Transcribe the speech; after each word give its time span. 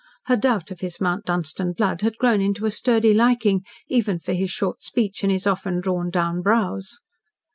Her 0.25 0.35
doubt 0.35 0.71
of 0.71 0.79
his 0.79 0.99
Mount 0.99 1.25
Dunstan 1.25 1.73
blood 1.73 2.01
had 2.01 2.17
grown 2.17 2.41
into 2.41 2.65
a 2.65 2.71
sturdy 2.71 3.13
liking 3.13 3.63
even 3.87 4.17
for 4.17 4.33
his 4.33 4.49
short 4.49 4.81
speech 4.81 5.21
and 5.21 5.31
his 5.31 5.45
often 5.45 5.79
drawn 5.79 6.09
down 6.09 6.41
brows. 6.41 7.01